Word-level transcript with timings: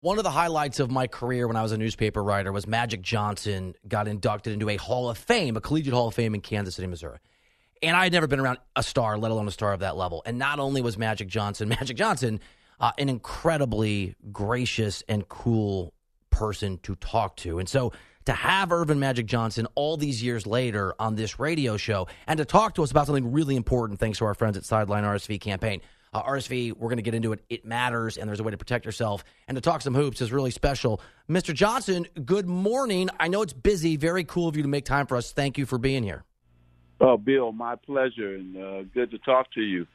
One 0.00 0.16
of 0.18 0.22
the 0.22 0.30
highlights 0.30 0.78
of 0.78 0.92
my 0.92 1.08
career 1.08 1.48
when 1.48 1.56
I 1.56 1.62
was 1.62 1.72
a 1.72 1.76
newspaper 1.76 2.22
writer 2.22 2.52
was 2.52 2.68
Magic 2.68 3.02
Johnson 3.02 3.74
got 3.88 4.06
inducted 4.06 4.52
into 4.52 4.68
a 4.68 4.76
Hall 4.76 5.10
of 5.10 5.18
Fame, 5.18 5.56
a 5.56 5.60
collegiate 5.60 5.92
Hall 5.92 6.06
of 6.06 6.14
Fame 6.14 6.36
in 6.36 6.40
Kansas 6.40 6.76
City, 6.76 6.86
Missouri. 6.86 7.18
And 7.82 7.96
I 7.96 8.04
had 8.04 8.12
never 8.12 8.28
been 8.28 8.38
around 8.38 8.58
a 8.76 8.84
star, 8.84 9.18
let 9.18 9.32
alone 9.32 9.48
a 9.48 9.50
star 9.50 9.72
of 9.72 9.80
that 9.80 9.96
level. 9.96 10.22
And 10.24 10.38
not 10.38 10.60
only 10.60 10.82
was 10.82 10.96
Magic 10.96 11.26
Johnson, 11.26 11.68
Magic 11.80 11.96
Johnson, 11.96 12.38
uh, 12.78 12.92
an 12.96 13.08
incredibly 13.08 14.14
gracious 14.30 15.02
and 15.08 15.28
cool 15.28 15.92
person 16.30 16.78
to 16.84 16.94
talk 16.94 17.34
to. 17.38 17.58
And 17.58 17.68
so 17.68 17.92
to 18.26 18.32
have 18.32 18.70
Earvin 18.70 19.00
Magic 19.00 19.26
Johnson 19.26 19.66
all 19.74 19.96
these 19.96 20.22
years 20.22 20.46
later 20.46 20.94
on 21.00 21.16
this 21.16 21.40
radio 21.40 21.76
show 21.76 22.06
and 22.28 22.38
to 22.38 22.44
talk 22.44 22.76
to 22.76 22.84
us 22.84 22.92
about 22.92 23.06
something 23.06 23.32
really 23.32 23.56
important, 23.56 23.98
thanks 23.98 24.18
to 24.18 24.26
our 24.26 24.34
friends 24.34 24.56
at 24.56 24.64
Sideline 24.64 25.02
RSV 25.02 25.40
campaign. 25.40 25.80
Uh, 26.12 26.22
RSV, 26.22 26.76
we're 26.76 26.88
going 26.88 26.96
to 26.96 27.02
get 27.02 27.14
into 27.14 27.32
it. 27.32 27.44
It 27.48 27.64
matters, 27.64 28.16
and 28.16 28.28
there's 28.28 28.40
a 28.40 28.42
way 28.42 28.50
to 28.50 28.56
protect 28.56 28.84
yourself. 28.84 29.24
And 29.46 29.56
to 29.56 29.60
talk 29.60 29.82
some 29.82 29.94
hoops 29.94 30.20
is 30.20 30.32
really 30.32 30.50
special. 30.50 31.00
Mr. 31.28 31.54
Johnson, 31.54 32.06
good 32.24 32.46
morning. 32.46 33.10
I 33.20 33.28
know 33.28 33.42
it's 33.42 33.52
busy. 33.52 33.96
Very 33.96 34.24
cool 34.24 34.48
of 34.48 34.56
you 34.56 34.62
to 34.62 34.68
make 34.68 34.84
time 34.84 35.06
for 35.06 35.16
us. 35.16 35.32
Thank 35.32 35.58
you 35.58 35.66
for 35.66 35.78
being 35.78 36.02
here. 36.02 36.24
Oh, 37.00 37.16
Bill, 37.16 37.52
my 37.52 37.76
pleasure, 37.76 38.34
and 38.34 38.56
uh, 38.56 38.82
good 38.94 39.10
to 39.12 39.18
talk 39.18 39.52
to 39.52 39.60
you. 39.60 39.86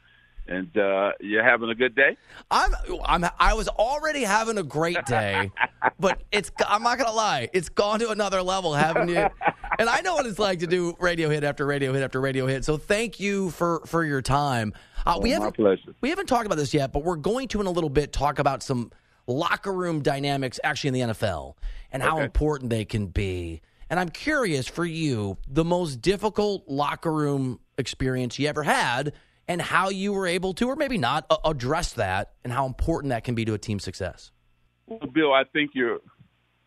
And 0.48 0.76
uh, 0.78 1.12
you're 1.22 1.44
having 1.44 1.70
a 1.70 1.76
good 1.76 1.96
day. 1.96 2.18
I'm, 2.52 2.72
I'm, 3.06 3.26
I 3.40 3.54
was 3.54 3.70
already 3.70 4.24
having 4.24 4.58
a 4.58 4.64
great 4.64 5.06
day, 5.06 5.52
but 6.00 6.22
it's. 6.32 6.52
I'm 6.68 6.84
not 6.84 6.98
gonna 6.98 7.14
lie, 7.14 7.50
it's 7.54 7.70
gone 7.70 8.00
to 8.00 8.10
another 8.10 8.42
level, 8.42 8.74
haven't 8.74 9.08
you? 9.08 9.26
and 9.84 9.90
I 9.90 10.00
know 10.00 10.16
what 10.16 10.26
it's 10.26 10.40
like 10.40 10.60
to 10.60 10.68
do 10.68 10.96
radio 10.98 11.28
hit 11.28 11.44
after 11.44 11.66
radio 11.66 11.92
hit 11.92 12.04
after 12.04 12.22
radio 12.22 12.48
hit. 12.48 12.64
So 12.64 12.78
thank 12.78 13.20
you 13.20 13.50
for 13.50 13.82
for 13.86 14.06
your 14.06 14.22
time. 14.22 14.72
Uh, 15.06 15.20
we 15.22 15.32
oh, 15.32 15.34
haven't, 15.34 15.60
my 15.60 15.76
pleasure. 15.76 15.94
We 16.00 16.08
haven't 16.08 16.28
talked 16.28 16.46
about 16.46 16.58
this 16.58 16.74
yet, 16.74 16.94
but 16.94 17.04
we're 17.04 17.18
going 17.18 17.50
to 17.50 17.60
in 17.60 17.68
a 17.68 17.72
little 17.72 17.90
bit 17.90 18.14
talk 18.14 18.40
about 18.40 18.64
some 18.64 18.94
locker 19.28 19.74
room 19.74 20.02
dynamics 20.02 20.58
actually 20.64 21.00
in 21.00 21.08
the 21.08 21.14
NFL 21.14 21.56
and 21.92 22.02
how 22.02 22.20
important 22.20 22.70
they 22.70 22.86
can 22.86 23.08
be. 23.08 23.62
And 23.90 24.00
I'm 24.00 24.08
curious 24.08 24.70
for 24.70 24.86
you, 24.86 25.38
the 25.50 25.66
most 25.66 26.02
difficult 26.02 26.70
locker 26.70 27.12
room 27.12 27.60
experience 27.78 28.40
you 28.40 28.48
ever 28.48 28.64
had, 28.64 29.12
and 29.50 29.62
how 29.62 29.90
you 29.90 30.14
were 30.14 30.28
able 30.28 30.54
to, 30.54 30.70
or 30.70 30.78
maybe 30.78 30.98
not, 30.98 31.26
address 31.44 31.92
that, 31.94 32.32
and 32.46 32.54
how 32.54 32.66
important 32.66 33.10
that 33.10 33.26
can 33.26 33.36
be 33.36 33.44
to 33.44 33.54
a 33.54 33.58
team's 33.58 33.84
success. 33.84 34.32
Well, 34.88 35.00
Bill, 35.14 35.34
I 35.34 35.44
think 35.44 35.72
you're 35.74 36.00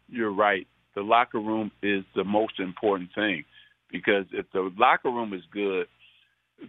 you're 0.06 0.32
right. 0.32 0.68
The 0.96 1.02
locker 1.02 1.38
room 1.38 1.70
is 1.82 2.02
the 2.16 2.24
most 2.24 2.58
important 2.58 3.10
thing 3.14 3.44
because 3.92 4.24
if 4.32 4.46
the 4.52 4.72
locker 4.76 5.10
room 5.10 5.32
is 5.32 5.42
good, 5.52 5.86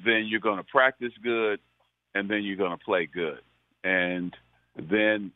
then 0.05 0.25
you're 0.27 0.41
going 0.41 0.57
to 0.57 0.65
practice 0.65 1.13
good, 1.23 1.59
and 2.13 2.29
then 2.29 2.43
you're 2.43 2.57
going 2.57 2.77
to 2.77 2.83
play 2.83 3.07
good, 3.11 3.39
and 3.83 4.35
then 4.75 5.31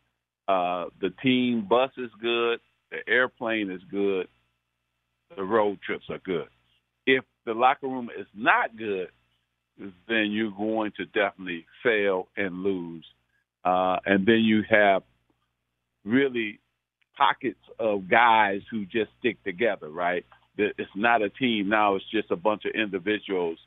uh, 0.48 0.86
the 1.00 1.12
team 1.24 1.66
bus 1.68 1.92
is 1.98 2.10
good, 2.22 2.60
the 2.92 2.98
airplane 3.08 3.72
is 3.72 3.82
good, 3.90 4.28
the 5.38 5.44
road 5.44 5.80
trips 5.86 6.06
are 6.10 6.20
good. 6.20 6.48
If 7.06 7.24
the 7.46 7.54
locker 7.54 7.88
room 7.88 8.10
is 8.18 8.28
not 8.36 8.76
good, 8.78 9.08
then 10.08 10.32
you're 10.32 10.52
going 10.52 10.92
to 10.98 11.06
definitely 11.06 11.66
fail 11.82 12.28
and 12.36 12.62
lose. 12.62 13.06
Uh, 13.64 13.98
and 14.06 14.26
then 14.26 14.42
you 14.42 14.64
have 14.70 15.04
really 16.04 16.60
pockets 17.22 17.60
of 17.78 18.10
guys 18.10 18.62
who 18.72 18.84
just 18.86 19.12
stick 19.20 19.44
together, 19.44 19.90
right? 19.90 20.26
It's 20.58 20.90
not 20.96 21.22
a 21.22 21.30
team 21.30 21.70
now, 21.70 21.96
it's 21.96 22.10
just 22.12 22.32
a 22.32 22.36
bunch 22.36 22.64
of 22.66 22.72
individuals 22.74 23.60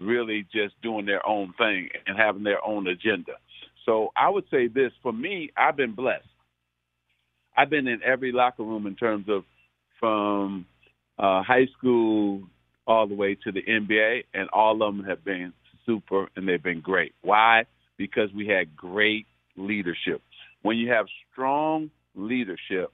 really 0.00 0.44
just 0.52 0.74
doing 0.82 1.06
their 1.06 1.24
own 1.26 1.52
thing 1.58 1.90
and 2.06 2.18
having 2.18 2.42
their 2.42 2.64
own 2.66 2.88
agenda. 2.88 3.32
So 3.86 4.10
I 4.16 4.30
would 4.30 4.44
say 4.50 4.66
this 4.66 4.90
for 5.00 5.12
me, 5.12 5.50
I've 5.56 5.76
been 5.76 5.94
blessed. 5.94 6.26
I've 7.56 7.70
been 7.70 7.86
in 7.86 8.00
every 8.02 8.32
locker 8.32 8.64
room 8.64 8.88
in 8.88 8.96
terms 8.96 9.26
of 9.28 9.44
from 10.00 10.66
uh, 11.18 11.42
high 11.42 11.66
school 11.78 12.42
all 12.86 13.06
the 13.06 13.14
way 13.14 13.36
to 13.44 13.52
the 13.52 13.62
NBA, 13.62 14.24
and 14.34 14.48
all 14.48 14.82
of 14.82 14.96
them 14.96 15.04
have 15.04 15.24
been 15.24 15.52
super 15.86 16.28
and 16.34 16.48
they've 16.48 16.62
been 16.62 16.80
great. 16.80 17.14
Why? 17.22 17.66
Because 17.96 18.30
we 18.34 18.48
had 18.48 18.76
great 18.76 19.26
leadership. 19.56 20.20
When 20.62 20.78
you 20.78 20.90
have 20.90 21.06
strong 21.30 21.90
leadership, 22.14 22.92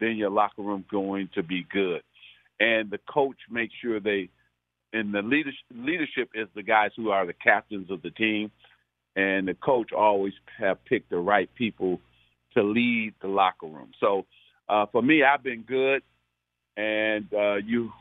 then 0.00 0.16
your 0.16 0.30
locker 0.30 0.62
room 0.62 0.84
going 0.90 1.28
to 1.34 1.42
be 1.42 1.66
good, 1.72 2.02
and 2.58 2.90
the 2.90 2.98
coach 3.08 3.38
makes 3.50 3.74
sure 3.82 4.00
they. 4.00 4.28
And 4.92 5.14
the 5.14 5.22
leadership, 5.22 5.60
leadership 5.72 6.30
is 6.34 6.48
the 6.56 6.64
guys 6.64 6.90
who 6.96 7.10
are 7.10 7.24
the 7.24 7.32
captains 7.32 7.92
of 7.92 8.02
the 8.02 8.10
team, 8.10 8.50
and 9.14 9.46
the 9.46 9.54
coach 9.54 9.92
always 9.92 10.32
have 10.58 10.84
picked 10.84 11.10
the 11.10 11.18
right 11.18 11.48
people 11.54 12.00
to 12.54 12.62
lead 12.62 13.14
the 13.22 13.28
locker 13.28 13.66
room. 13.66 13.92
So 14.00 14.26
uh, 14.68 14.86
for 14.90 15.02
me, 15.02 15.22
I've 15.22 15.42
been 15.42 15.62
good, 15.62 16.02
and 16.76 17.26
uh, 17.32 17.56
you, 17.56 17.92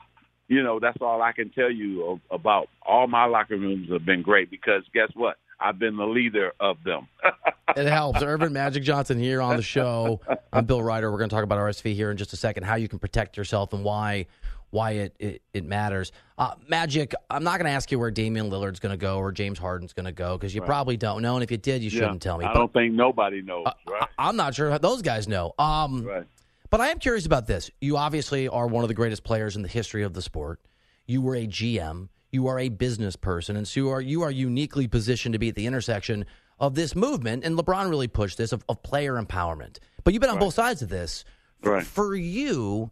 you 0.47 0.63
know, 0.63 0.79
that's 0.79 0.97
all 1.02 1.22
I 1.22 1.31
can 1.31 1.52
tell 1.52 1.72
you 1.72 2.19
about. 2.31 2.69
All 2.81 3.08
my 3.08 3.25
locker 3.25 3.58
rooms 3.58 3.91
have 3.91 4.06
been 4.06 4.22
great 4.22 4.50
because 4.50 4.84
guess 4.94 5.09
what? 5.13 5.38
I've 5.59 5.80
been 5.80 5.97
the 5.97 6.08
leader 6.08 6.53
of 6.59 6.84
them. 6.84 7.08
It 7.78 7.86
helps. 7.86 8.24
Earvin 8.24 8.52
Magic 8.52 8.81
Johnson 8.81 9.20
here 9.20 9.44
on 9.44 9.56
the 9.56 9.62
show. 9.62 10.22
I'm 10.52 10.66
Bill 10.66 10.81
Reiter. 10.81 11.12
We're 11.12 11.20
going 11.20 11.30
to 11.30 11.36
talk 11.36 11.44
about 11.44 11.59
RSV 11.59 11.94
here 11.94 12.09
in 12.09 12.18
just 12.18 12.34
a 12.34 12.36
second, 12.36 12.64
how 12.64 12.75
you 12.75 12.88
can 12.88 12.97
protect 12.97 13.38
yourself 13.38 13.74
and 13.74 13.84
why 13.84 14.25
why 14.72 14.92
it 14.94 15.16
it, 15.20 15.42
it 15.53 15.66
matters. 15.66 16.12
Uh, 16.38 16.56
Magic, 16.68 17.14
I'm 17.30 17.44
not 17.44 17.59
going 17.59 17.66
to 17.66 17.72
ask 17.72 17.92
you 17.92 18.00
where 18.00 18.09
Damian 18.09 18.50
Lillard's 18.50 18.80
going 18.80 18.92
to 18.92 18.97
go 18.97 19.20
or 19.20 19.31
James 19.31 19.59
Harden's 19.59 19.94
going 19.94 20.08
to 20.08 20.12
go 20.12 20.36
because 20.36 20.56
you 20.56 20.64
probably 20.64 20.97
don't 20.97 21.22
know, 21.22 21.36
and 21.36 21.44
if 21.44 21.52
you 21.52 21.58
did, 21.58 21.84
you 21.84 21.91
shouldn't 21.91 22.24
tell 22.24 22.40
me. 22.40 22.46
I 22.46 22.53
But 22.53 22.59
don't 22.59 22.74
think 22.74 22.96
nobody 22.96 23.44
knows, 23.44 23.66
uh, 23.68 23.74
right? 23.88 24.08
I, 24.18 24.30
am 24.30 24.36
not 24.36 24.56
sure 24.56 24.72
how 24.72 24.80
those 24.80 25.03
guys 25.03 25.28
know. 25.28 25.53
Um, 25.59 26.06
right. 26.06 26.26
But 26.72 26.81
I 26.81 26.90
am 26.90 26.97
curious 26.97 27.28
about 27.28 27.46
this. 27.46 27.70
You 27.81 27.97
obviously 27.97 28.47
are 28.47 28.66
one 28.68 28.84
of 28.84 28.88
the 28.88 28.96
greatest 28.96 29.24
players 29.24 29.56
in 29.56 29.62
the 29.62 29.70
history 29.70 30.03
of 30.03 30.14
the 30.14 30.22
sport. 30.24 30.59
You 31.06 31.22
were 31.22 31.36
a 31.36 31.46
GM. 31.46 32.09
You 32.31 32.47
are 32.47 32.59
a 32.59 32.69
business 32.69 33.16
person, 33.16 33.56
and 33.56 33.67
so 33.67 33.79
you 33.79 33.90
are 33.90 34.01
you 34.01 34.22
are 34.23 34.31
uniquely 34.31 34.88
positioned 34.88 35.34
to 35.34 35.40
be 35.40 35.50
at 35.50 35.56
the 35.56 35.66
intersection 35.66 36.25
of 36.59 36.75
this 36.75 36.95
movement. 36.95 37.44
And 37.44 37.57
LeBron 37.57 37.90
really 37.90 38.07
pushed 38.07 38.38
this 38.38 38.51
of, 38.51 38.63
of 38.69 38.84
player 38.84 39.22
empowerment. 39.22 39.78
But 40.03 40.13
you've 40.13 40.22
been 40.22 40.29
on 40.29 40.40
both 40.40 40.53
sides 40.53 40.81
of 40.81 40.90
this. 40.90 41.23
Right. 41.61 41.85
for 41.85 42.16
you, 42.16 42.90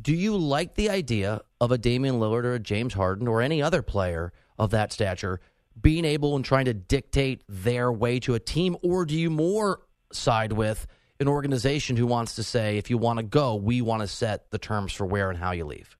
do 0.00 0.12
you 0.12 0.36
like 0.36 0.74
the 0.74 0.90
idea 0.90 1.42
of 1.60 1.70
a 1.70 1.78
Damian 1.78 2.16
Lillard 2.16 2.44
or 2.44 2.54
a 2.54 2.58
James 2.58 2.94
Harden 2.94 3.28
or 3.28 3.40
any 3.40 3.62
other 3.62 3.82
player 3.82 4.32
of 4.58 4.70
that 4.70 4.92
stature 4.92 5.40
being 5.80 6.04
able 6.04 6.36
and 6.36 6.44
trying 6.44 6.64
to 6.66 6.74
dictate 6.74 7.42
their 7.48 7.92
way 7.92 8.18
to 8.20 8.34
a 8.34 8.40
team, 8.40 8.76
or 8.82 9.04
do 9.04 9.14
you 9.14 9.30
more 9.30 9.80
side 10.12 10.52
with 10.52 10.86
an 11.20 11.28
organization 11.28 11.96
who 11.96 12.06
wants 12.06 12.34
to 12.36 12.42
say, 12.42 12.76
if 12.76 12.90
you 12.90 12.98
want 12.98 13.18
to 13.18 13.22
go, 13.22 13.54
we 13.54 13.80
want 13.80 14.02
to 14.02 14.08
set 14.08 14.50
the 14.50 14.58
terms 14.58 14.92
for 14.92 15.06
where 15.06 15.30
and 15.30 15.38
how 15.38 15.52
you 15.52 15.64
leave? 15.64 15.96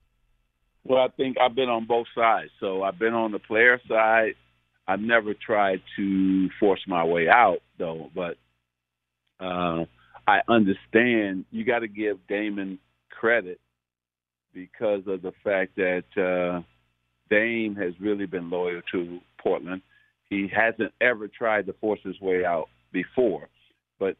Well, 0.83 1.01
I 1.01 1.09
think 1.15 1.37
I've 1.39 1.55
been 1.55 1.69
on 1.69 1.85
both 1.85 2.07
sides. 2.15 2.51
So 2.59 2.83
I've 2.83 2.99
been 2.99 3.13
on 3.13 3.31
the 3.31 3.39
player 3.39 3.79
side. 3.87 4.33
I've 4.87 4.99
never 4.99 5.33
tried 5.33 5.81
to 5.97 6.49
force 6.59 6.81
my 6.87 7.03
way 7.03 7.29
out, 7.29 7.59
though. 7.77 8.09
But 8.15 8.37
uh, 9.39 9.85
I 10.27 10.41
understand 10.47 11.45
you 11.51 11.63
got 11.65 11.79
to 11.79 11.87
give 11.87 12.17
Damian 12.27 12.79
credit 13.09 13.59
because 14.53 15.03
of 15.07 15.21
the 15.21 15.33
fact 15.43 15.75
that 15.77 16.03
uh, 16.17 16.61
Dame 17.29 17.75
has 17.75 17.93
really 17.99 18.25
been 18.25 18.49
loyal 18.49 18.81
to 18.91 19.19
Portland. 19.41 19.81
He 20.29 20.49
hasn't 20.53 20.93
ever 21.01 21.27
tried 21.27 21.67
to 21.67 21.73
force 21.73 21.99
his 22.03 22.19
way 22.21 22.43
out 22.45 22.69
before, 22.91 23.49
but 23.99 24.15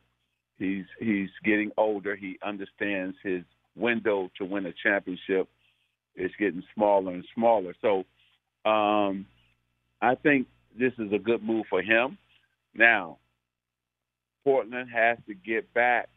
He's 0.61 0.85
he's 0.99 1.29
getting 1.43 1.71
older. 1.75 2.15
He 2.15 2.37
understands 2.45 3.17
his 3.23 3.41
window 3.75 4.29
to 4.37 4.45
win 4.45 4.67
a 4.67 4.73
championship 4.83 5.49
is 6.15 6.31
getting 6.39 6.63
smaller 6.75 7.13
and 7.13 7.25
smaller. 7.33 7.73
So 7.81 8.03
um, 8.69 9.25
I 10.01 10.15
think 10.15 10.47
this 10.77 10.93
is 10.97 11.11
a 11.13 11.19
good 11.19 11.43
move 11.43 11.65
for 11.69 11.81
him. 11.81 12.17
Now, 12.73 13.17
Portland 14.43 14.89
has 14.93 15.17
to 15.27 15.33
get 15.33 15.73
back 15.73 16.09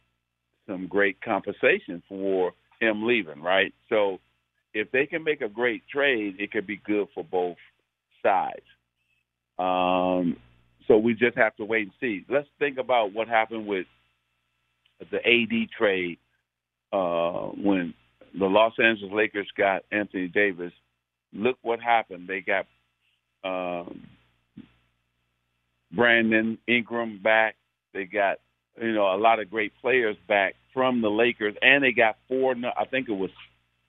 some 0.67 0.87
great 0.87 1.21
compensation 1.21 2.03
for 2.09 2.53
him 2.81 3.07
leaving, 3.07 3.43
right? 3.43 3.75
So 3.89 4.19
if 4.73 4.91
they 4.91 5.07
can 5.07 5.23
make 5.23 5.41
a 5.41 5.49
great 5.49 5.83
trade, 5.89 6.37
it 6.39 6.51
could 6.51 6.67
be 6.67 6.81
good 6.85 7.09
for 7.15 7.25
both 7.25 7.57
sides. 8.23 8.65
Um, 9.59 10.37
so 10.89 10.99
we 10.99 11.15
just 11.15 11.37
have 11.37 11.57
to 11.57 11.65
wait 11.65 11.83
and 11.83 11.93
see. 12.01 12.25
Let's 12.29 12.49
think 12.59 12.79
about 12.79 13.13
what 13.13 13.29
happened 13.29 13.67
with 13.67 13.87
the 15.11 15.19
AD 15.19 15.69
trade 15.77 16.19
uh, 16.93 17.49
when 17.57 17.95
the 18.39 18.47
Los 18.47 18.73
Angeles 18.79 19.13
Lakers 19.13 19.49
got 19.57 19.83
Anthony 19.93 20.29
Davis. 20.29 20.73
Look 21.33 21.59
what 21.63 21.81
happened. 21.81 22.29
They 22.29 22.41
got 22.41 22.67
um, 23.45 24.03
Brandon 25.93 26.59
Ingram 26.67 27.21
back. 27.23 27.57
They 27.93 28.05
got 28.05 28.39
you 28.81 28.93
know 28.93 29.15
a 29.15 29.19
lot 29.19 29.41
of 29.41 29.51
great 29.51 29.73
players 29.81 30.17
back 30.29 30.55
from 30.73 31.01
the 31.01 31.11
Lakers, 31.11 31.55
and 31.63 31.85
they 31.85 31.93
got 31.93 32.17
four. 32.29 32.55
I 32.77 32.85
think 32.87 33.09
it 33.09 33.13
was, 33.13 33.31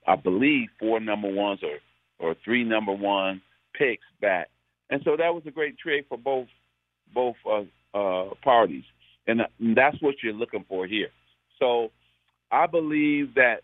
I 0.06 0.16
believe, 0.16 0.68
four 0.78 1.00
number 1.00 1.32
ones 1.32 1.60
or 1.62 1.78
or 2.18 2.36
three 2.44 2.64
number 2.64 2.92
one 2.92 3.42
picks 3.74 4.06
back, 4.20 4.48
and 4.90 5.02
so 5.04 5.16
that 5.16 5.34
was 5.34 5.42
a 5.46 5.50
great 5.50 5.78
trade 5.78 6.04
for 6.08 6.18
both 6.18 6.48
both 7.12 7.36
uh, 7.44 7.64
uh, 7.96 8.30
parties, 8.42 8.84
and 9.26 9.40
that's 9.74 10.00
what 10.00 10.16
you're 10.22 10.32
looking 10.32 10.64
for 10.68 10.86
here. 10.86 11.08
So 11.58 11.90
I 12.50 12.66
believe 12.66 13.34
that 13.34 13.62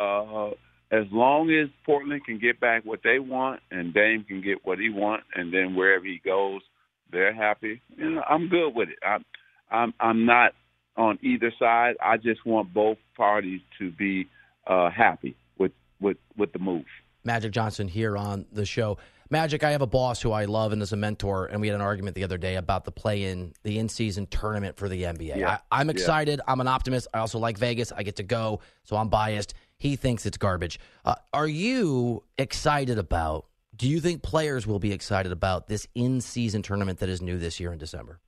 uh, 0.00 0.50
as 0.90 1.04
long 1.10 1.50
as 1.50 1.68
Portland 1.84 2.24
can 2.24 2.38
get 2.38 2.60
back 2.60 2.84
what 2.84 3.00
they 3.04 3.18
want 3.18 3.60
and 3.70 3.92
Dame 3.92 4.24
can 4.24 4.40
get 4.40 4.64
what 4.64 4.78
he 4.78 4.88
wants, 4.88 5.26
and 5.34 5.52
then 5.52 5.74
wherever 5.74 6.04
he 6.04 6.20
goes, 6.24 6.62
they're 7.10 7.34
happy. 7.34 7.80
You 7.96 8.10
know, 8.10 8.22
I'm 8.28 8.48
good 8.48 8.70
with 8.70 8.88
it. 8.88 8.98
I'm 9.06 9.24
I'm 9.70 9.94
I'm 10.00 10.26
not 10.26 10.52
on 10.96 11.18
either 11.22 11.52
side. 11.58 11.96
I 12.02 12.16
just 12.16 12.44
want 12.44 12.72
both 12.72 12.98
parties 13.16 13.60
to 13.78 13.90
be 13.90 14.28
uh, 14.66 14.90
happy 14.90 15.36
with 15.58 15.72
with 16.00 16.16
with 16.36 16.52
the 16.52 16.58
move. 16.58 16.84
Magic 17.24 17.52
Johnson 17.52 17.88
here 17.88 18.16
on 18.16 18.46
the 18.52 18.64
show. 18.64 18.98
Magic, 19.30 19.62
I 19.62 19.72
have 19.72 19.82
a 19.82 19.86
boss 19.86 20.22
who 20.22 20.32
I 20.32 20.46
love 20.46 20.72
and 20.72 20.80
is 20.80 20.92
a 20.92 20.96
mentor, 20.96 21.46
and 21.46 21.60
we 21.60 21.68
had 21.68 21.74
an 21.74 21.82
argument 21.82 22.14
the 22.14 22.24
other 22.24 22.38
day 22.38 22.54
about 22.54 22.86
the 22.86 22.92
play-in, 22.92 23.52
the 23.62 23.78
in-season 23.78 24.26
tournament 24.28 24.78
for 24.78 24.88
the 24.88 25.02
NBA. 25.02 25.36
Yeah. 25.36 25.58
I, 25.70 25.82
am 25.82 25.90
excited. 25.90 26.38
Yeah. 26.38 26.50
I'm 26.50 26.62
an 26.62 26.68
optimist. 26.68 27.08
I 27.12 27.18
also 27.18 27.38
like 27.38 27.58
Vegas. 27.58 27.92
I 27.92 28.04
get 28.04 28.16
to 28.16 28.22
go, 28.22 28.60
so 28.84 28.96
I'm 28.96 29.10
biased. 29.10 29.52
He 29.78 29.94
thinks 29.94 30.26
it's 30.26 30.36
garbage. 30.36 30.80
Uh, 31.04 31.14
are 31.32 31.46
you 31.46 32.24
excited 32.36 32.98
about? 32.98 33.46
Do 33.76 33.88
you 33.88 34.00
think 34.00 34.22
players 34.22 34.66
will 34.66 34.80
be 34.80 34.92
excited 34.92 35.30
about 35.30 35.68
this 35.68 35.86
in-season 35.94 36.62
tournament 36.62 36.98
that 36.98 37.08
is 37.08 37.22
new 37.22 37.38
this 37.38 37.60
year 37.60 37.72
in 37.72 37.78
December? 37.78 38.18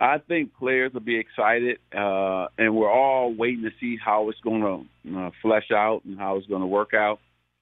I 0.00 0.18
think 0.18 0.54
players 0.54 0.92
will 0.92 1.00
be 1.00 1.16
excited, 1.16 1.78
uh, 1.94 2.46
and 2.58 2.74
we're 2.74 2.90
all 2.90 3.32
waiting 3.32 3.62
to 3.64 3.70
see 3.78 3.98
how 4.02 4.30
it's 4.30 4.40
going 4.40 4.62
to 5.04 5.16
uh, 5.18 5.30
flesh 5.42 5.70
out 5.70 6.02
and 6.04 6.18
how 6.18 6.36
it's 6.36 6.46
going 6.46 6.62
to 6.62 6.66
work 6.66 6.92
out. 6.94 7.20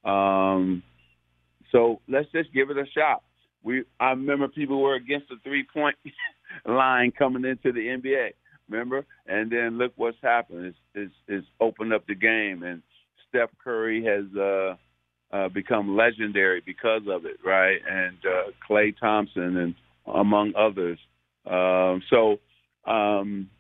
Um, 0.09 0.83
so 1.73 2.01
let's 2.09 2.31
just 2.33 2.53
give 2.55 2.71
it 2.71 2.79
a 2.79 2.87
shot. 2.97 3.25
We 3.63 3.83
I 3.99 4.11
remember 4.11 4.49
people 4.49 4.81
were 4.81 4.95
against 4.95 5.29
the 5.29 5.37
three 5.43 5.65
point 5.65 5.97
line 6.65 7.11
coming 7.11 7.45
into 7.45 7.73
the 7.73 7.89
NBA. 7.89 8.31
Remember, 8.71 9.05
and 9.27 9.51
then 9.51 9.77
look 9.77 9.93
what's 9.97 10.19
happened. 10.23 10.67
It's, 10.67 10.79
it's, 10.95 11.15
it's 11.27 11.47
opened 11.59 11.93
up 11.93 12.07
the 12.07 12.15
game, 12.15 12.63
and 12.63 12.83
Steph 13.29 13.51
Curry 13.63 14.05
has 14.05 14.25
uh, 14.37 14.77
uh, 15.35 15.49
become 15.49 15.97
legendary 15.97 16.63
because 16.65 17.03
of 17.09 17.25
it, 17.27 17.39
right? 17.45 17.79
And 17.89 18.17
uh, 18.25 18.51
Klay 18.69 18.95
Thompson, 18.99 19.57
and 19.57 19.75
among 20.07 20.55
others. 20.57 20.99
Um, 21.47 22.03
so 22.11 22.39
um, 22.91 23.51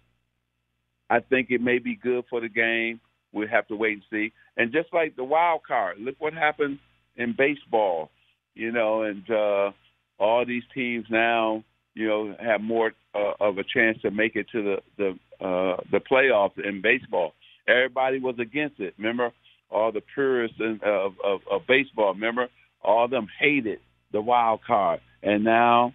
I 1.11 1.20
think 1.20 1.49
it 1.50 1.61
may 1.61 1.79
be 1.79 1.97
good 1.97 2.25
for 2.31 2.41
the 2.41 2.49
game. 2.49 3.00
We'll 3.32 3.49
have 3.49 3.67
to 3.69 3.76
wait 3.76 3.94
and 3.94 4.03
see. 4.11 4.32
And 4.56 4.73
just 4.73 4.93
like 4.93 5.17
the 5.17 5.25
wild 5.25 5.62
card, 5.67 5.99
look 5.99 6.17
what 6.19 6.32
happened 6.32 6.79
in 7.17 7.35
baseball, 7.37 8.11
you 8.55 8.73
know, 8.73 9.03
and 9.03 9.29
uh, 9.31 9.70
all 10.19 10.44
these 10.47 10.62
teams 10.75 11.06
now, 11.11 11.62
you 11.94 12.09
know, 12.09 12.37
have 12.41 12.61
more 12.61 12.93
uh, 13.15 13.32
of 13.41 13.59
a 13.59 13.65
chance 13.65 13.99
to 14.03 14.11
make 14.11 14.37
it 14.37 14.47
to 14.53 14.62
the 14.62 14.76
the 14.97 15.44
uh, 15.44 15.76
the 15.91 16.00
playoffs 16.00 16.59
in 16.65 16.81
baseball. 16.81 17.35
Everybody 17.67 18.19
was 18.19 18.37
against 18.38 18.81
it. 18.81 18.94
Remember, 18.97 19.31
all 19.70 19.93
the 19.93 20.03
purists 20.15 20.56
in, 20.61 20.81
of, 20.85 21.15
of 21.25 21.41
of 21.50 21.67
baseball. 21.67 22.15
Remember, 22.15 22.49
all 22.82 23.05
of 23.05 23.11
them 23.11 23.29
hated 23.38 23.81
the 24.12 24.20
wild 24.20 24.61
card, 24.67 25.00
and 25.23 25.44
now 25.44 25.94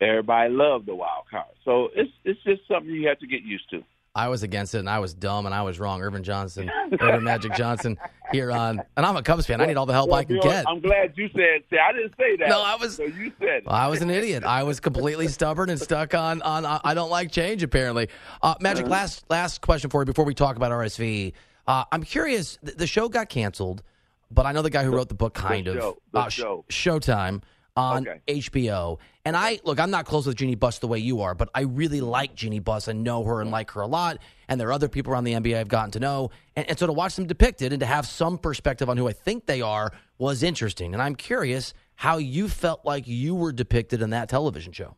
everybody 0.00 0.52
loved 0.52 0.86
the 0.86 0.94
wild 0.94 1.24
card. 1.30 1.46
So 1.64 1.88
it's 1.94 2.10
it's 2.24 2.42
just 2.44 2.62
something 2.68 2.90
you 2.90 3.08
have 3.08 3.18
to 3.20 3.26
get 3.26 3.42
used 3.42 3.68
to. 3.70 3.82
I 4.14 4.28
was 4.28 4.42
against 4.42 4.74
it, 4.74 4.80
and 4.80 4.90
I 4.90 4.98
was 4.98 5.14
dumb, 5.14 5.46
and 5.46 5.54
I 5.54 5.62
was 5.62 5.80
wrong. 5.80 6.02
Earvin 6.02 6.22
Johnson, 6.22 6.70
Earvin 7.00 7.22
Magic 7.22 7.54
Johnson, 7.54 7.96
here 8.30 8.52
on, 8.52 8.82
and 8.94 9.06
I'm 9.06 9.16
a 9.16 9.22
Cubs 9.22 9.46
fan. 9.46 9.62
I 9.62 9.64
need 9.64 9.78
all 9.78 9.86
the 9.86 9.94
help 9.94 10.10
well, 10.10 10.20
I 10.20 10.24
can 10.24 10.38
get. 10.38 10.68
I'm 10.68 10.80
glad 10.80 11.14
you 11.16 11.28
said. 11.28 11.62
See, 11.70 11.78
I 11.78 11.92
didn't 11.92 12.12
say 12.18 12.36
that. 12.36 12.50
No, 12.50 12.60
I 12.60 12.76
was. 12.76 12.96
So 12.96 13.04
you 13.04 13.32
said. 13.38 13.64
Well, 13.64 13.74
I 13.74 13.86
was 13.86 14.02
an 14.02 14.10
idiot. 14.10 14.44
I 14.44 14.64
was 14.64 14.80
completely 14.80 15.28
stubborn 15.28 15.70
and 15.70 15.80
stuck 15.80 16.14
on 16.14 16.42
on. 16.42 16.66
I 16.66 16.92
don't 16.92 17.10
like 17.10 17.32
change. 17.32 17.62
Apparently, 17.62 18.08
uh, 18.42 18.54
Magic. 18.60 18.84
Uh-huh. 18.84 18.92
Last 18.92 19.24
last 19.30 19.62
question 19.62 19.88
for 19.88 20.02
you 20.02 20.06
before 20.06 20.26
we 20.26 20.34
talk 20.34 20.56
about 20.56 20.72
RSV. 20.72 21.32
Uh, 21.66 21.84
I'm 21.92 22.02
curious. 22.02 22.58
The, 22.62 22.72
the, 22.72 22.86
show 22.86 23.08
got 23.08 23.28
canceled, 23.28 23.82
but 24.30 24.46
I 24.46 24.52
know 24.52 24.62
the 24.62 24.70
guy 24.70 24.84
who 24.84 24.90
wrote 24.90 25.08
the 25.08 25.14
book, 25.14 25.34
kind 25.34 25.66
the 25.66 25.72
of. 25.72 25.76
Show. 25.78 25.98
The 26.12 26.18
uh, 26.18 26.28
show. 26.28 26.64
Showtime 26.68 27.42
on 27.76 28.06
okay. 28.06 28.40
HBO. 28.40 28.98
And 29.24 29.36
I 29.36 29.60
look, 29.64 29.78
I'm 29.78 29.90
not 29.90 30.04
close 30.04 30.26
with 30.26 30.36
Jeannie 30.36 30.56
Buss 30.56 30.78
the 30.78 30.88
way 30.88 30.98
you 30.98 31.22
are, 31.22 31.34
but 31.34 31.48
I 31.54 31.62
really 31.62 32.00
like 32.00 32.34
Jeannie 32.34 32.58
Buss 32.58 32.88
and 32.88 33.04
know 33.04 33.24
her 33.24 33.40
and 33.40 33.50
like 33.50 33.70
her 33.72 33.80
a 33.80 33.86
lot. 33.86 34.18
And 34.48 34.60
there 34.60 34.68
are 34.68 34.72
other 34.72 34.88
people 34.88 35.12
around 35.12 35.24
the 35.24 35.32
NBA 35.32 35.58
I've 35.58 35.68
gotten 35.68 35.92
to 35.92 36.00
know. 36.00 36.30
And, 36.56 36.68
and 36.68 36.78
so 36.78 36.86
to 36.86 36.92
watch 36.92 37.16
them 37.16 37.26
depicted 37.26 37.72
and 37.72 37.80
to 37.80 37.86
have 37.86 38.06
some 38.06 38.36
perspective 38.36 38.90
on 38.90 38.96
who 38.96 39.08
I 39.08 39.12
think 39.12 39.46
they 39.46 39.62
are 39.62 39.92
was 40.18 40.42
interesting. 40.42 40.92
And 40.92 41.02
I'm 41.02 41.14
curious 41.14 41.72
how 41.94 42.18
you 42.18 42.48
felt 42.48 42.84
like 42.84 43.06
you 43.06 43.34
were 43.34 43.52
depicted 43.52 44.02
in 44.02 44.10
that 44.10 44.28
television 44.28 44.72
show. 44.72 44.96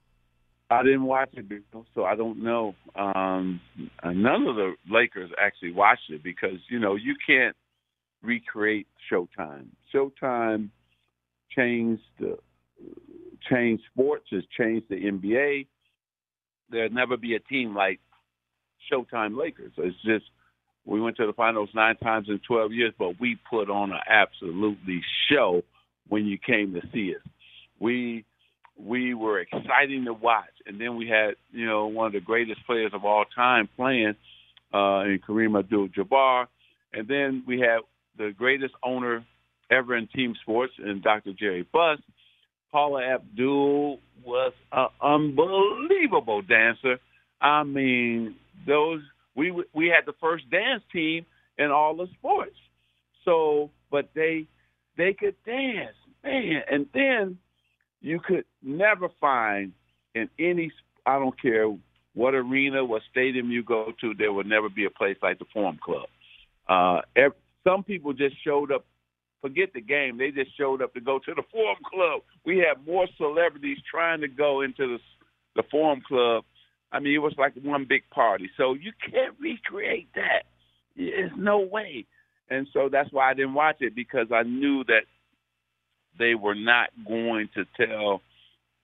I 0.75 0.83
didn't 0.83 1.05
watch 1.05 1.31
it, 1.35 1.47
so 1.95 2.05
I 2.05 2.17
don't 2.17 2.43
know. 2.43 2.75
Um, 2.97 3.61
none 4.05 4.47
of 4.47 4.57
the 4.57 4.75
Lakers 4.91 5.31
actually 5.41 5.73
watched 5.73 6.11
it 6.11 6.23
because 6.23 6.59
you 6.69 6.79
know 6.79 6.97
you 6.97 7.15
can't 7.27 7.57
recreate 8.23 8.87
Showtime. 9.11 9.67
Showtime 9.95 10.71
changed 11.55 12.03
the 12.19 12.39
changed 13.51 13.85
sports, 13.93 14.27
has 14.33 14.43
changed 14.57 14.87
the 14.89 14.97
NBA. 14.97 15.67
There'll 16.71 16.91
never 16.91 17.17
be 17.17 17.35
a 17.35 17.41
team 17.41 17.75
like 17.75 18.01
Showtime 18.91 19.39
Lakers. 19.39 19.73
It's 19.77 19.97
just 20.05 20.25
we 20.85 21.01
went 21.01 21.17
to 21.17 21.27
the 21.27 21.33
finals 21.33 21.71
nine 21.75 21.97
times 21.97 22.29
in 22.29 22.41
12 22.47 22.73
years, 22.73 22.93
but 22.99 23.21
we 23.21 23.39
put 23.49 23.71
on 23.71 23.93
an 23.93 24.01
absolutely 24.09 25.01
show 25.31 25.63
when 26.09 26.27
you 26.27 26.39
came 26.39 26.75
to 26.75 26.81
see 26.93 27.15
us. 27.15 27.23
We 27.79 28.25
we 28.77 29.15
were 29.15 29.41
exciting 29.41 30.05
to 30.07 30.13
watch, 30.13 30.53
and 30.67 30.81
then 30.81 30.97
we 30.97 31.09
had 31.09 31.35
you 31.53 31.67
know 31.67 31.87
one 31.87 32.09
of 32.09 32.13
the 32.13 32.21
greatest 32.21 32.65
players 32.67 32.93
of 32.95 33.05
all 33.05 33.25
time 33.35 33.69
playing 33.77 34.15
uh, 34.73 35.01
in 35.05 35.21
Kareem 35.27 35.59
Abdul-Jabbar, 35.59 36.47
and 36.93 37.07
then 37.07 37.45
we 37.47 37.61
had 37.61 37.81
the 38.17 38.33
greatest 38.37 38.75
owner 38.83 39.25
ever 39.71 39.97
in 39.97 40.09
team 40.09 40.35
sports, 40.43 40.73
and 40.79 41.03
Dr. 41.03 41.33
Jerry 41.33 41.67
Buss, 41.73 41.99
Paula 42.71 43.03
Abdul 43.03 44.01
was 44.25 44.53
an 44.73 44.89
unbelievable 45.01 46.43
dancer. 46.43 46.99
I 47.41 47.63
mean, 47.63 48.37
those 48.67 49.01
we 49.37 49.53
we 49.73 49.89
had 49.89 50.07
the 50.07 50.15
first 50.21 50.51
dance 50.51 50.83
team 50.93 51.27
in 51.59 51.71
all 51.71 51.97
the 51.97 52.07
sports. 52.19 52.57
So, 53.25 53.71
but 53.91 54.11
they 54.15 54.47
they 54.97 55.13
could 55.13 55.37
dance, 55.47 55.97
man. 56.23 56.63
And 56.71 56.87
then 56.93 57.39
you 58.05 58.21
could 58.21 58.45
never 58.63 59.09
find 59.19 59.73
in 60.15 60.29
any 60.39 60.71
I 61.07 61.19
don't 61.19 61.41
care 61.41 61.67
what 62.13 62.35
arena, 62.35 62.85
what 62.85 63.03
stadium 63.11 63.51
you 63.51 63.65
go 63.65 63.93
to, 64.01 64.15
there 64.15 64.33
would 64.33 64.47
never 64.47 64.69
be 64.69 64.85
a 64.85 64.91
place 64.91 65.17
like 65.23 65.39
the 65.39 65.47
Forum 65.53 65.79
Club. 65.83 66.07
Uh, 66.69 67.01
every, 67.17 67.37
some 67.65 67.83
people 67.83 68.13
just 68.13 68.37
showed 68.45 68.71
up 68.71 68.85
forget 69.41 69.71
the 69.75 69.81
game. 69.81 70.17
They 70.17 70.31
just 70.31 70.57
showed 70.57 70.81
up 70.81 70.95
to 70.95 71.01
go 71.01 71.19
to 71.19 71.35
the 71.35 71.43
Forum 71.51 71.79
Club. 71.91 72.23
We 72.47 72.59
had 72.59 72.87
more 72.87 73.07
celebrities 73.19 73.79
trying 73.91 74.21
to 74.21 74.29
go 74.29 74.61
into 74.61 74.87
the 74.87 74.99
the 75.57 75.63
Forum 75.71 76.03
Club. 76.07 76.45
I 76.93 77.01
mean, 77.01 77.15
it 77.15 77.19
was 77.19 77.35
like 77.39 77.55
one 77.63 77.87
big 77.89 78.03
party. 78.11 78.51
So 78.57 78.75
you 78.75 78.93
can't 79.11 79.35
recreate 79.41 80.09
that. 80.15 80.45
There's 80.97 81.33
no 81.37 81.59
way. 81.61 82.07
And 82.51 82.67
so 82.73 82.89
that's 82.91 83.11
why 83.13 83.31
I 83.31 83.35
didn't 83.35 83.55
watch 83.55 83.77
it 83.81 83.95
because 83.95 84.27
I 84.33 84.43
knew 84.43 84.85
that 84.85 85.05
they 86.19 86.35
were 86.35 86.55
not 86.55 86.91
going 87.07 87.49
to 87.55 87.65
tell 87.77 88.23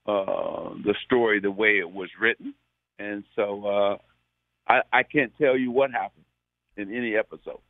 uh, 0.06 0.74
the 0.84 0.94
story 1.04 1.40
the 1.40 1.50
way 1.50 1.78
it 1.78 1.90
was 1.90 2.08
written. 2.20 2.54
And 2.98 3.24
so 3.36 3.66
uh, 3.66 3.96
I, 4.68 4.82
I 4.92 5.02
can't 5.02 5.32
tell 5.40 5.56
you 5.56 5.70
what 5.70 5.90
happened 5.90 6.24
in 6.76 6.94
any 6.94 7.16
episode. 7.16 7.60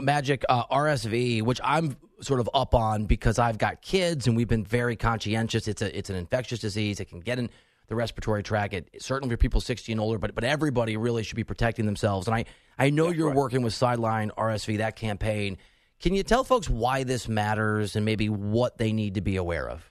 Magic 0.00 0.44
uh, 0.48 0.66
RSV, 0.66 1.42
which 1.42 1.60
I'm 1.64 1.96
sort 2.20 2.40
of 2.40 2.50
up 2.52 2.74
on 2.74 3.06
because 3.06 3.38
I've 3.38 3.56
got 3.56 3.80
kids 3.80 4.26
and 4.26 4.36
we've 4.36 4.48
been 4.48 4.64
very 4.64 4.94
conscientious. 4.94 5.68
It's 5.68 5.80
a 5.80 5.96
it's 5.96 6.10
an 6.10 6.16
infectious 6.16 6.58
disease. 6.58 7.00
It 7.00 7.06
can 7.06 7.20
get 7.20 7.38
in 7.38 7.48
the 7.88 7.94
respiratory 7.94 8.42
tract. 8.42 8.74
It 8.74 8.90
certainly 8.98 9.32
for 9.32 9.38
people 9.38 9.60
60 9.60 9.92
and 9.92 10.00
older, 10.00 10.18
but 10.18 10.34
but 10.34 10.44
everybody 10.44 10.98
really 10.98 11.22
should 11.22 11.36
be 11.36 11.44
protecting 11.44 11.86
themselves. 11.86 12.26
And 12.26 12.34
I 12.34 12.44
I 12.78 12.90
know 12.90 13.06
That's 13.06 13.16
you're 13.16 13.28
right. 13.28 13.36
working 13.36 13.62
with 13.62 13.72
Sideline 13.72 14.30
RSV 14.36 14.78
that 14.78 14.96
campaign. 14.96 15.56
Can 16.00 16.14
you 16.14 16.22
tell 16.22 16.44
folks 16.44 16.68
why 16.68 17.04
this 17.04 17.28
matters 17.28 17.96
and 17.96 18.04
maybe 18.04 18.28
what 18.28 18.78
they 18.78 18.92
need 18.92 19.14
to 19.14 19.20
be 19.20 19.36
aware 19.36 19.68
of? 19.68 19.90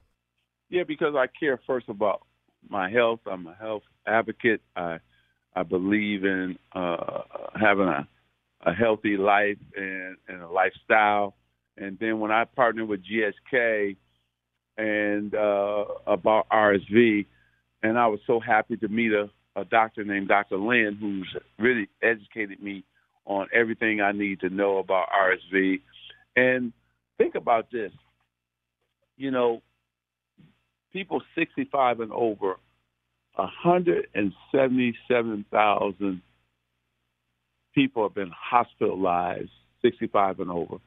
Yeah, 0.70 0.84
because 0.84 1.16
I 1.16 1.28
care 1.28 1.60
first 1.66 1.90
about 1.90 2.22
my 2.70 2.90
health. 2.90 3.20
I'm 3.26 3.48
a 3.48 3.56
health 3.56 3.84
advocate. 4.08 4.62
I 4.76 5.00
I 5.56 5.64
believe 5.64 6.26
in 6.26 6.58
uh, 6.74 7.22
having 7.60 7.88
a 7.88 8.08
a 8.66 8.74
healthy 8.74 9.16
life 9.16 9.58
and, 9.76 10.18
and 10.28 10.42
a 10.42 10.50
lifestyle. 10.50 11.36
And 11.78 11.98
then 12.00 12.20
when 12.20 12.32
I 12.32 12.46
partnered 12.46 12.88
with 12.88 13.02
GSK 13.04 13.96
and 14.78 15.36
uh, 15.36 15.86
about 16.08 16.48
RSV, 16.50 17.26
and 17.84 17.98
I 17.98 18.08
was 18.08 18.20
so 18.26 18.40
happy 18.40 18.78
to 18.78 18.88
meet 18.88 19.12
a, 19.12 19.30
a 19.56 19.66
doctor 19.66 20.04
named 20.04 20.30
Dr. 20.30 20.58
Lynn, 20.58 20.98
who's 21.00 21.36
really 21.60 21.88
educated 22.02 22.62
me 22.62 22.84
on 23.26 23.48
everything 23.54 24.02
I 24.02 24.12
need 24.12 24.40
to 24.42 24.50
know 24.50 24.78
about 24.78 25.08
RSV. 25.10 25.82
And 26.36 26.74
think 27.18 27.36
about 27.36 27.72
this, 27.72 27.94
you 29.18 29.32
know, 29.32 29.62
people 30.92 31.22
65 31.36 32.02
and 32.02 32.12
over, 32.12 32.58
177,000 33.36 36.22
people 37.74 38.04
have 38.04 38.14
been 38.16 38.32
hospitalized 38.34 39.50
65 39.82 40.40
and 40.40 40.52
over. 40.52 40.78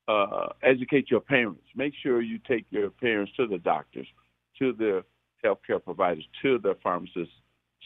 uh, 0.07 0.47
educate 0.61 1.09
your 1.09 1.19
parents. 1.19 1.63
Make 1.75 1.93
sure 2.03 2.21
you 2.21 2.39
take 2.47 2.65
your 2.69 2.89
parents 2.89 3.31
to 3.37 3.47
the 3.47 3.57
doctors, 3.57 4.07
to 4.59 4.73
the 4.73 5.03
healthcare 5.43 5.83
providers, 5.83 6.25
to 6.43 6.59
the 6.59 6.75
pharmacists, 6.83 7.33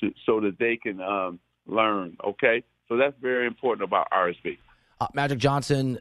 to, 0.01 0.12
so 0.25 0.39
that 0.41 0.57
they 0.59 0.77
can 0.77 1.00
um, 1.01 1.39
learn. 1.69 2.17
Okay, 2.25 2.63
so 2.88 2.97
that's 2.97 3.15
very 3.21 3.47
important 3.47 3.83
about 3.83 4.07
RSV. 4.11 4.57
Uh, 4.99 5.07
Magic 5.13 5.39
Johnson, 5.39 5.99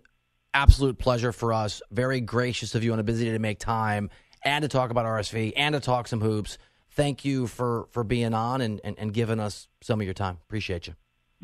absolute 0.54 0.98
pleasure 0.98 1.32
for 1.32 1.52
us. 1.52 1.82
Very 1.90 2.20
gracious 2.20 2.74
of 2.74 2.82
you 2.82 2.92
on 2.92 2.98
a 2.98 3.04
busy 3.04 3.26
day 3.26 3.32
to 3.32 3.38
make 3.38 3.58
time 3.58 4.10
and 4.44 4.62
to 4.62 4.68
talk 4.68 4.90
about 4.90 5.06
RSV 5.06 5.52
and 5.56 5.74
to 5.74 5.80
talk 5.80 6.08
some 6.08 6.20
hoops. 6.20 6.58
Thank 6.90 7.24
you 7.24 7.46
for, 7.46 7.86
for 7.90 8.02
being 8.02 8.34
on 8.34 8.60
and, 8.60 8.80
and, 8.82 8.98
and 8.98 9.12
giving 9.12 9.38
us 9.38 9.68
some 9.82 10.00
of 10.00 10.04
your 10.04 10.14
time. 10.14 10.38
Appreciate 10.48 10.86
you. 10.86 10.94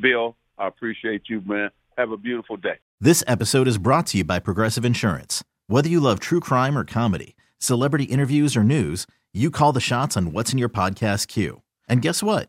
Bill, 0.00 0.36
I 0.58 0.66
appreciate 0.66 1.22
you, 1.28 1.42
man. 1.46 1.70
Have 1.96 2.10
a 2.10 2.16
beautiful 2.16 2.56
day. 2.56 2.78
This 3.00 3.22
episode 3.26 3.68
is 3.68 3.78
brought 3.78 4.06
to 4.08 4.18
you 4.18 4.24
by 4.24 4.40
Progressive 4.40 4.84
Insurance. 4.84 5.44
Whether 5.68 5.88
you 5.88 6.00
love 6.00 6.18
true 6.18 6.40
crime 6.40 6.76
or 6.76 6.84
comedy, 6.84 7.36
celebrity 7.58 8.04
interviews 8.04 8.56
or 8.56 8.64
news, 8.64 9.06
you 9.32 9.50
call 9.50 9.72
the 9.72 9.80
shots 9.80 10.16
on 10.16 10.32
what's 10.32 10.52
in 10.52 10.58
your 10.58 10.68
podcast 10.68 11.28
queue. 11.28 11.62
And 11.88 12.02
guess 12.02 12.22
what? 12.22 12.48